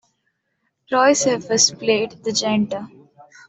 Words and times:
Troy 0.89 1.11
Cephers 1.13 1.77
played 1.77 2.23
the 2.23 2.31
janitor. 2.31 2.87